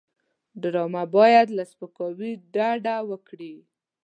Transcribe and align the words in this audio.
ډرامه 0.61 1.03
باید 1.15 1.47
له 1.57 1.63
سپکاوي 1.71 2.31
ډډه 2.53 2.95
وکړي 3.09 3.55